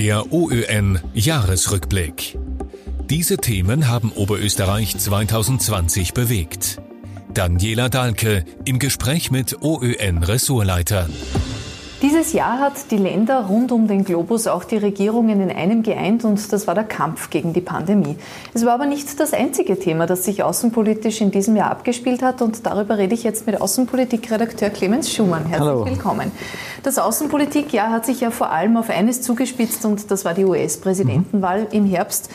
[0.00, 2.38] Der OÖN Jahresrückblick.
[3.10, 6.80] Diese Themen haben Oberösterreich 2020 bewegt.
[7.34, 11.12] Daniela Dahlke im Gespräch mit OÖN-Ressortleitern.
[12.00, 16.24] Dieses Jahr hat die Länder rund um den Globus auch die Regierungen in einem geeint
[16.24, 18.16] und das war der Kampf gegen die Pandemie.
[18.54, 22.40] Es war aber nicht das einzige Thema, das sich außenpolitisch in diesem Jahr abgespielt hat
[22.40, 25.46] und darüber rede ich jetzt mit Außenpolitikredakteur Clemens Schumann.
[25.46, 25.86] Herzlich Hallo.
[25.86, 26.30] willkommen.
[26.84, 31.62] Das Außenpolitikjahr hat sich ja vor allem auf eines zugespitzt und das war die US-Präsidentenwahl
[31.62, 31.72] mhm.
[31.72, 32.30] im Herbst.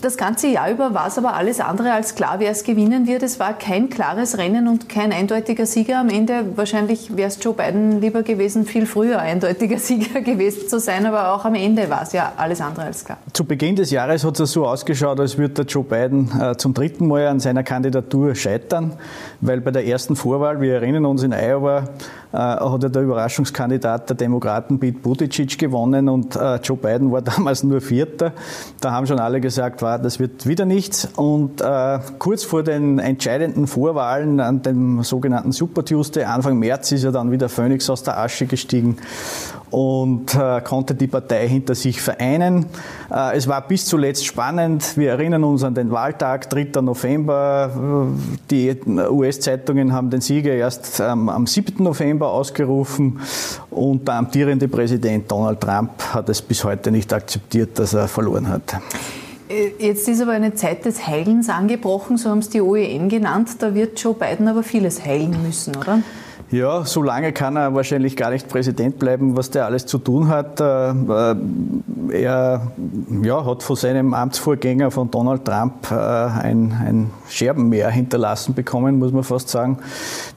[0.00, 3.22] Das ganze Jahr über war es aber alles andere als klar, wer es gewinnen wird.
[3.22, 6.56] Es war kein klares Rennen und kein eindeutiger Sieger am Ende.
[6.56, 11.34] Wahrscheinlich wäre es Joe Biden lieber gewesen, viel früher eindeutiger Sieger gewesen zu sein, aber
[11.34, 13.18] auch am Ende war es ja alles andere als klar.
[13.34, 16.72] Zu Beginn des Jahres hat es so ausgeschaut, als würde der Joe Biden äh, zum
[16.72, 18.94] dritten Mal an seiner Kandidatur scheitern,
[19.42, 21.90] weil bei der ersten Vorwahl, wir erinnern uns in Iowa,
[22.36, 27.62] hat ja der Überraschungskandidat der Demokraten Pete Buttigieg gewonnen und äh, Joe Biden war damals
[27.62, 28.32] nur Vierter.
[28.80, 31.08] Da haben schon alle gesagt, war, das wird wieder nichts.
[31.16, 37.04] Und äh, kurz vor den entscheidenden Vorwahlen an dem sogenannten Super Tuesday, Anfang März, ist
[37.04, 38.98] ja dann wieder Phoenix aus der Asche gestiegen
[39.70, 42.66] und äh, konnte die Partei hinter sich vereinen.
[43.10, 44.96] Äh, es war bis zuletzt spannend.
[44.96, 46.80] Wir erinnern uns an den Wahltag, 3.
[46.80, 47.70] November.
[48.50, 48.76] Die
[49.10, 51.82] US-Zeitungen haben den Sieger erst ähm, am 7.
[51.82, 53.20] November ausgerufen
[53.70, 58.48] und der amtierende Präsident Donald Trump hat es bis heute nicht akzeptiert, dass er verloren
[58.48, 58.76] hat.
[59.48, 63.50] Äh, jetzt ist aber eine Zeit des Heilens angebrochen, so haben es die OEN genannt.
[63.60, 66.00] Da wird Joe Biden aber vieles heilen müssen, oder?
[66.50, 70.28] Ja, so lange kann er wahrscheinlich gar nicht Präsident bleiben, was der alles zu tun
[70.28, 70.58] hat.
[70.60, 71.34] Äh, äh,
[72.10, 72.72] er
[73.22, 79.12] ja, hat von seinem Amtsvorgänger, von Donald Trump, äh, ein, ein Scherbenmeer hinterlassen bekommen, muss
[79.12, 79.80] man fast sagen.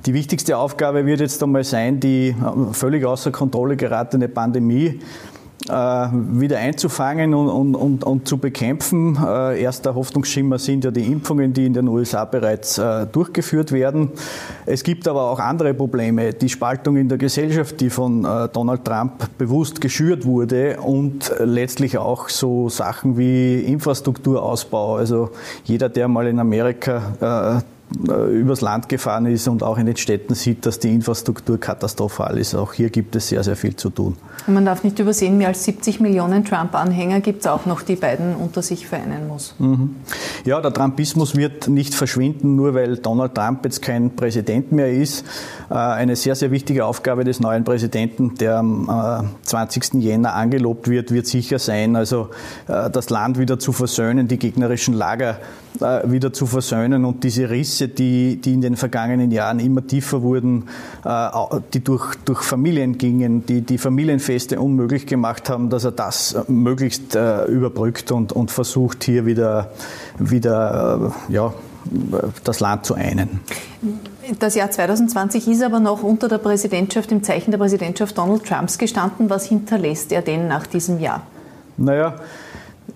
[0.05, 2.35] Die wichtigste Aufgabe wird jetzt einmal sein, die
[2.73, 4.99] völlig außer Kontrolle geratene Pandemie
[5.71, 9.17] wieder einzufangen und, und, und, und, zu bekämpfen.
[9.23, 14.11] Äh, erster Hoffnungsschimmer sind ja die Impfungen, die in den USA bereits äh, durchgeführt werden.
[14.65, 16.33] Es gibt aber auch andere Probleme.
[16.33, 18.23] Die Spaltung in der Gesellschaft, die von
[18.53, 24.95] Donald Trump bewusst geschürt wurde und letztlich auch so Sachen wie Infrastrukturausbau.
[24.95, 25.31] Also
[25.63, 30.33] jeder, der mal in Amerika äh, übers Land gefahren ist und auch in den Städten
[30.33, 32.55] sieht, dass die Infrastruktur katastrophal ist.
[32.55, 34.15] Auch hier gibt es sehr, sehr viel zu tun.
[34.47, 38.35] Man darf nicht übersehen, mehr als 70 Millionen Trump-Anhänger gibt es auch noch, die beiden
[38.35, 39.55] unter sich vereinen muss.
[39.59, 39.95] Mhm.
[40.45, 45.25] Ja, der Trumpismus wird nicht verschwinden, nur weil Donald Trump jetzt kein Präsident mehr ist.
[45.69, 49.95] Äh, eine sehr, sehr wichtige Aufgabe des neuen Präsidenten, der am 20.
[49.95, 52.29] Äh, Jänner angelobt wird, wird sicher sein, also
[52.67, 55.39] das Land wieder zu versöhnen, die gegnerischen Lager
[56.05, 60.21] wieder zu versöhnen und diese Risse Risse, die, die in den vergangenen Jahren immer tiefer
[60.21, 60.67] wurden,
[61.03, 61.29] äh,
[61.73, 67.15] die durch, durch Familien gingen, die die Familienfeste unmöglich gemacht haben, dass er das möglichst
[67.15, 69.71] äh, überbrückt und, und versucht, hier wieder,
[70.19, 71.53] wieder äh, ja,
[72.43, 73.39] das Land zu einen.
[74.39, 78.77] Das Jahr 2020 ist aber noch unter der Präsidentschaft, im Zeichen der Präsidentschaft Donald Trumps
[78.77, 79.29] gestanden.
[79.31, 81.23] Was hinterlässt er denn nach diesem Jahr?
[81.77, 82.15] Naja,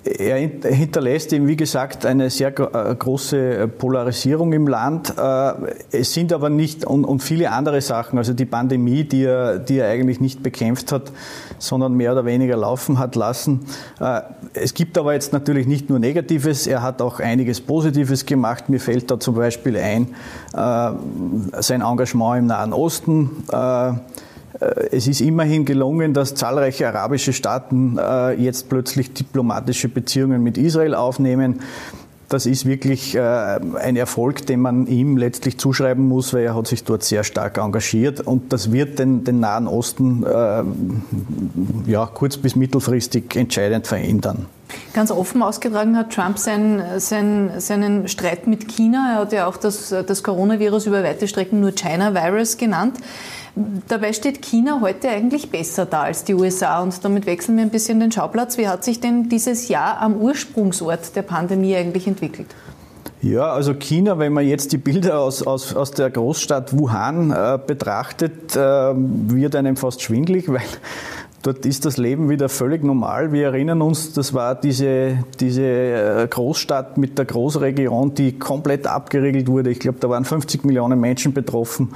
[0.05, 5.13] er hinterlässt eben, wie gesagt, eine sehr äh, große Polarisierung im Land.
[5.17, 5.53] Äh,
[5.91, 9.89] es sind aber nicht, und, viele andere Sachen, also die Pandemie, die er, die er
[9.89, 11.11] eigentlich nicht bekämpft hat,
[11.57, 13.65] sondern mehr oder weniger laufen hat lassen.
[13.99, 14.21] Äh,
[14.53, 18.69] es gibt aber jetzt natürlich nicht nur Negatives, er hat auch einiges Positives gemacht.
[18.69, 20.15] Mir fällt da zum Beispiel ein,
[20.53, 23.93] sein Engagement im Nahen Osten äh,
[24.91, 30.95] es ist immerhin gelungen, dass zahlreiche arabische Staaten äh, jetzt plötzlich diplomatische Beziehungen mit Israel
[30.95, 31.61] aufnehmen.
[32.29, 36.67] Das ist wirklich äh, ein Erfolg, den man ihm letztlich zuschreiben muss, weil er hat
[36.67, 40.25] sich dort sehr stark engagiert und das wird den, den Nahen Osten
[41.85, 44.47] ja, kurz- bis mittelfristig entscheidend verändern.
[44.93, 49.13] Ganz offen ausgetragen hat Trump sein, sein, seinen Streit mit China.
[49.13, 52.97] Er hat ja auch das, das Coronavirus über weite Strecken nur China-Virus genannt.
[53.87, 57.69] Dabei steht China heute eigentlich besser da als die USA und damit wechseln wir ein
[57.69, 58.57] bisschen den Schauplatz.
[58.57, 62.47] Wie hat sich denn dieses Jahr am Ursprungsort der Pandemie eigentlich entwickelt?
[63.21, 67.57] Ja, also China, wenn man jetzt die Bilder aus, aus, aus der Großstadt Wuhan äh,
[67.65, 70.61] betrachtet, äh, wird einem fast schwindlig, weil
[71.45, 73.31] Dort ist das Leben wieder völlig normal.
[73.31, 79.47] Wir erinnern uns, das war diese, diese äh, Großstadt mit der Großregion, die komplett abgeriegelt
[79.47, 79.69] wurde.
[79.69, 81.93] Ich glaube, da waren 50 Millionen Menschen betroffen.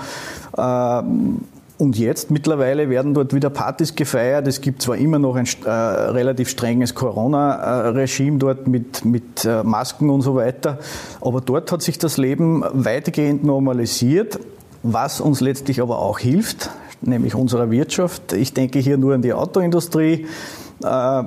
[0.55, 1.39] Ähm,
[1.79, 4.45] und jetzt mittlerweile werden dort wieder Partys gefeiert.
[4.45, 10.11] Es gibt zwar immer noch ein äh, relativ strenges Corona-Regime dort mit, mit äh, Masken
[10.11, 10.77] und so weiter,
[11.21, 14.39] aber dort hat sich das Leben weitgehend normalisiert,
[14.83, 16.69] was uns letztlich aber auch hilft
[17.01, 18.33] nämlich unserer Wirtschaft.
[18.33, 20.27] Ich denke hier nur an die Autoindustrie.
[20.83, 21.23] Äh,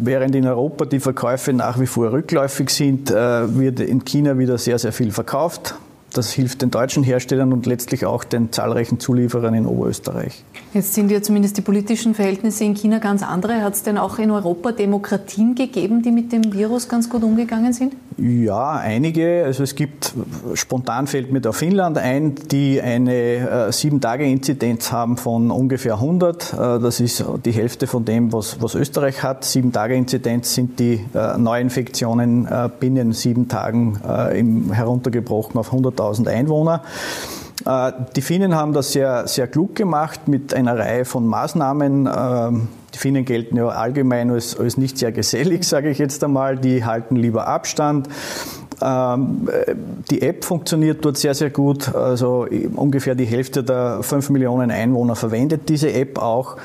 [0.00, 4.56] Während in Europa die Verkäufe nach wie vor rückläufig sind, äh, wird in China wieder
[4.56, 5.74] sehr, sehr viel verkauft.
[6.18, 10.42] Das hilft den deutschen Herstellern und letztlich auch den zahlreichen Zulieferern in Oberösterreich.
[10.74, 13.62] Jetzt sind ja zumindest die politischen Verhältnisse in China ganz andere.
[13.62, 17.72] Hat es denn auch in Europa Demokratien gegeben, die mit dem Virus ganz gut umgegangen
[17.72, 17.94] sind?
[18.16, 19.44] Ja, einige.
[19.44, 20.12] Also es gibt,
[20.54, 26.52] spontan fällt mir da Finnland ein, die eine äh, Sieben-Tage-Inzidenz haben von ungefähr 100.
[26.52, 29.44] Äh, das ist die Hälfte von dem, was, was Österreich hat.
[29.44, 36.82] Sieben-Tage-Inzidenz sind die äh, Neuinfektionen äh, binnen sieben Tagen äh, im, heruntergebrochen auf 100.000 Einwohner.
[37.64, 42.08] Äh, die Finnen haben das sehr, sehr klug gemacht mit einer Reihe von Maßnahmen.
[42.14, 46.56] Ähm, die Finnen gelten ja allgemein als, als nicht sehr gesellig, sage ich jetzt einmal.
[46.56, 48.08] Die halten lieber Abstand.
[48.80, 49.48] Ähm,
[50.10, 51.94] die App funktioniert dort sehr, sehr gut.
[51.94, 52.46] Also
[52.76, 56.56] ungefähr die Hälfte der 5 Millionen Einwohner verwendet diese App auch.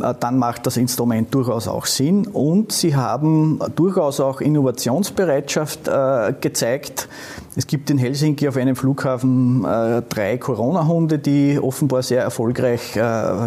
[0.00, 2.26] Äh, dann macht das Instrument durchaus auch Sinn.
[2.26, 7.08] Und sie haben durchaus auch Innovationsbereitschaft äh, gezeigt.
[7.54, 12.98] Es gibt in Helsinki auf einem Flughafen äh, drei Corona-Hunde, die offenbar sehr erfolgreich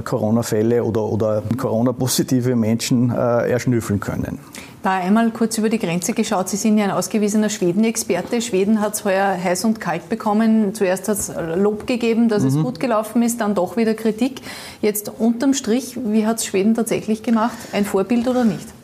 [0.03, 4.39] Corona-Fälle oder, oder Corona-positive Menschen erschnüffeln können.
[4.85, 6.47] Da einmal kurz über die Grenze geschaut.
[6.47, 8.39] Sie sind ja ein ausgewiesener Schweden-Experte.
[8.39, 10.75] Schweden hat es heuer heiß und kalt bekommen.
[10.75, 12.49] Zuerst hat es Lob gegeben, dass mhm.
[12.49, 14.41] es gut gelaufen ist, dann doch wieder Kritik.
[14.83, 17.57] Jetzt unterm Strich, wie hat es Schweden tatsächlich gemacht?
[17.73, 18.74] Ein Vorbild oder nicht?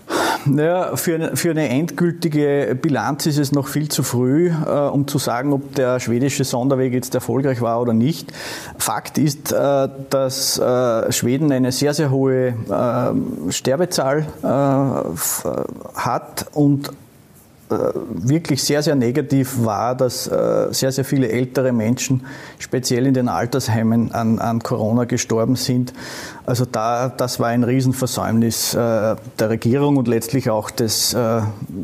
[0.46, 5.08] Naja, für eine, für eine endgültige Bilanz ist es noch viel zu früh, äh, um
[5.08, 8.32] zu sagen, ob der schwedische Sonderweg jetzt erfolgreich war oder nicht.
[8.78, 14.48] Fakt ist, äh, dass äh, Schweden eine sehr, sehr hohe äh, Sterbezahl äh,
[15.96, 16.92] hat und äh,
[17.71, 22.25] wirklich sehr, sehr negativ war, dass äh, sehr, sehr viele ältere Menschen,
[22.59, 25.94] speziell in den Altersheimen, an, an Corona gestorben sind.
[26.45, 31.15] Also da, das war ein Riesenversäumnis äh, der Regierung und letztlich auch des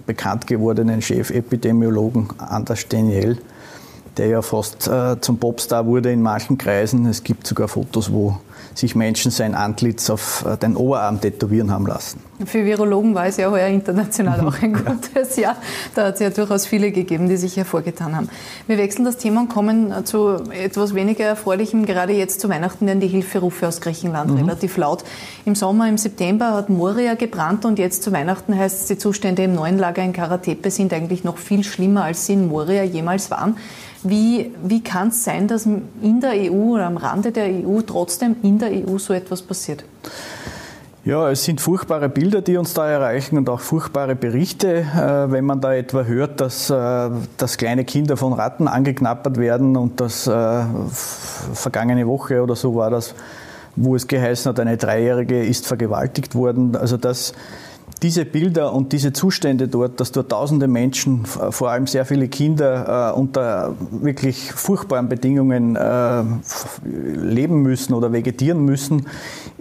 [0.05, 3.37] bekannt gewordenen Chefepidemiologen Anders Daniel,
[4.17, 4.89] der ja fast
[5.21, 7.05] zum Popstar wurde in manchen Kreisen.
[7.05, 8.37] Es gibt sogar Fotos, wo
[8.73, 12.21] sich Menschen sein Antlitz auf äh, den Oberarm tätowieren haben lassen.
[12.45, 15.55] Für Virologen war es ja heuer international auch ein gutes Jahr.
[15.95, 18.29] Da hat es ja durchaus viele gegeben, die sich hervorgetan haben.
[18.67, 21.85] Wir wechseln das Thema und kommen zu etwas weniger Erfreulichem.
[21.85, 24.37] Gerade jetzt zu Weihnachten werden die Hilferufe aus Griechenland mhm.
[24.37, 25.03] relativ laut.
[25.45, 29.43] Im Sommer, im September hat Moria gebrannt und jetzt zu Weihnachten heißt es, die Zustände
[29.43, 33.31] im neuen Lager in Karatepe sind eigentlich noch viel schlimmer, als sie in Moria jemals
[33.31, 33.57] waren.
[34.03, 38.35] Wie, wie kann es sein, dass in der EU oder am Rande der EU trotzdem
[38.47, 39.83] in der EU so etwas passiert?
[41.07, 45.45] Ja, es sind furchtbare Bilder, die uns da erreichen und auch furchtbare Berichte, äh, wenn
[45.45, 50.27] man da etwa hört, dass, äh, dass kleine Kinder von Ratten angeknappert werden und dass
[50.27, 50.63] äh,
[51.53, 53.15] vergangene Woche oder so war das,
[53.77, 56.75] wo es geheißen hat, eine Dreijährige ist vergewaltigt worden.
[56.75, 57.33] Also das
[58.01, 63.13] diese Bilder und diese Zustände dort, dass dort tausende Menschen, vor allem sehr viele Kinder,
[63.13, 66.23] äh, unter wirklich furchtbaren Bedingungen äh,
[66.85, 69.07] leben müssen oder vegetieren müssen,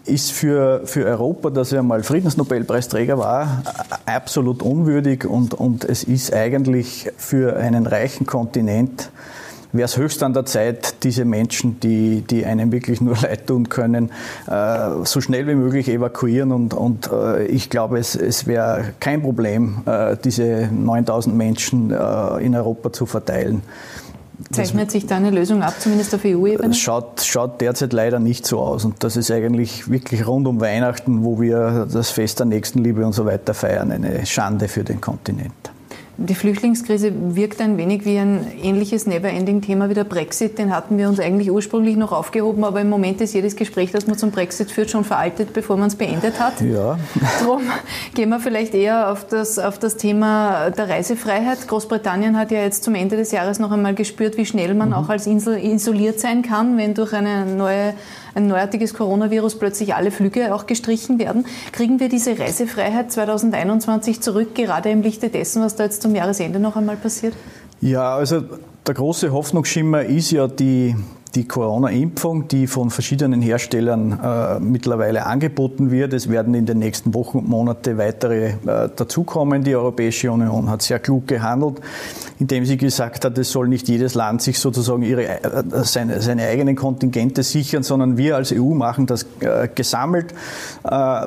[0.04, 3.62] ist für, für Europa, das ja mal Friedensnobelpreisträger war,
[4.04, 9.10] absolut unwürdig und, und es ist eigentlich für einen reichen Kontinent
[9.76, 13.68] wäre es höchst an der Zeit, diese Menschen, die, die einem wirklich nur leid tun
[13.68, 14.10] können,
[14.46, 16.52] äh, so schnell wie möglich evakuieren.
[16.52, 22.54] Und, und äh, ich glaube, es, es wäre kein Problem, äh, diese 9000 Menschen in
[22.54, 23.62] Europa zu verteilen.
[24.50, 26.74] Zeichnet sich da eine Lösung ab, zumindest auf EU-Ebene?
[26.74, 28.84] Schaut, schaut derzeit leider nicht so aus.
[28.84, 33.14] Und das ist eigentlich wirklich rund um Weihnachten, wo wir das Fest der Nächstenliebe und
[33.14, 35.75] so weiter feiern, eine Schande für den Kontinent.
[36.18, 40.58] Die Flüchtlingskrise wirkt ein wenig wie ein ähnliches Never-Ending-Thema wie der Brexit.
[40.58, 44.06] Den hatten wir uns eigentlich ursprünglich noch aufgehoben, aber im Moment ist jedes Gespräch, das
[44.06, 46.62] man zum Brexit führt, schon veraltet, bevor man es beendet hat.
[46.62, 46.98] Ja.
[47.40, 47.64] Darum
[48.14, 51.68] gehen wir vielleicht eher auf das, auf das Thema der Reisefreiheit.
[51.68, 54.94] Großbritannien hat ja jetzt zum Ende des Jahres noch einmal gespürt, wie schnell man mhm.
[54.94, 57.92] auch als Insel isoliert sein kann, wenn durch eine neue
[58.36, 61.46] ein neuartiges Coronavirus plötzlich alle Flüge auch gestrichen werden.
[61.72, 66.60] Kriegen wir diese Reisefreiheit 2021 zurück, gerade im Lichte dessen, was da jetzt zum Jahresende
[66.60, 67.34] noch einmal passiert?
[67.80, 68.42] Ja, also
[68.86, 70.94] der große Hoffnungsschimmer ist ja die,
[71.36, 76.14] die Corona-Impfung, die von verschiedenen Herstellern äh, mittlerweile angeboten wird.
[76.14, 79.62] Es werden in den nächsten Wochen und Monaten weitere äh, dazukommen.
[79.62, 81.80] Die Europäische Union hat sehr klug gehandelt,
[82.38, 86.46] indem sie gesagt hat, es soll nicht jedes Land sich sozusagen ihre, äh, seine, seine
[86.46, 90.32] eigenen Kontingente sichern, sondern wir als EU machen das äh, gesammelt.
[90.84, 91.20] Äh,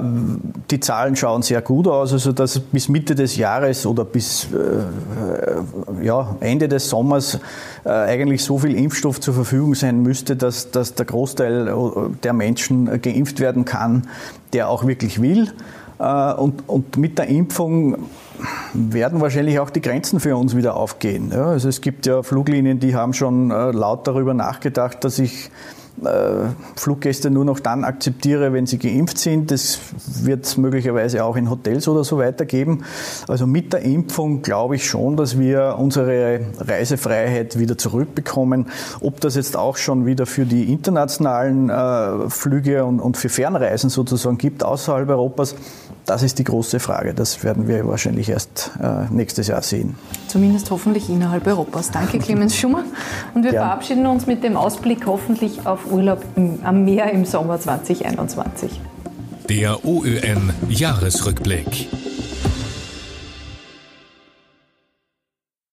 [0.72, 6.04] die Zahlen schauen sehr gut aus, also dass bis Mitte des Jahres oder bis äh,
[6.04, 7.40] ja, Ende des Sommers
[7.86, 11.74] eigentlich so viel Impfstoff zur Verfügung sein müsste, dass, dass der Großteil
[12.24, 14.08] der Menschen geimpft werden kann,
[14.54, 15.52] der auch wirklich will.
[16.00, 17.98] Äh, und, und mit der Impfung
[18.74, 21.32] werden wahrscheinlich auch die Grenzen für uns wieder aufgehen.
[21.34, 25.52] Ja, also es gibt ja Fluglinien, die haben schon äh, laut darüber nachgedacht, dass ich
[26.04, 29.52] äh, Fluggäste nur noch dann akzeptiere, wenn sie geimpft sind.
[29.52, 29.80] Das
[30.22, 32.86] wird es möglicherweise auch in Hotels oder so weitergeben.
[33.28, 38.68] Also mit der Impfung glaube ich schon, dass wir unsere Reisefreiheit wieder zurückbekommen.
[39.02, 43.90] Ob das jetzt auch schon wieder für die internationalen äh, Flüge und, und für Fernreisen
[43.90, 45.56] sozusagen gibt außerhalb Europas,
[46.10, 47.14] das ist die große Frage.
[47.14, 49.96] Das werden wir wahrscheinlich erst äh, nächstes Jahr sehen.
[50.28, 51.92] Zumindest hoffentlich innerhalb Europas.
[51.92, 52.84] Danke, Clemens Schummer.
[53.36, 53.62] Und wir ja.
[53.62, 56.24] verabschieden uns mit dem Ausblick hoffentlich auf Urlaub
[56.64, 58.82] am Meer im Sommer 2021.
[59.50, 61.88] Der OÖN Jahresrückblick.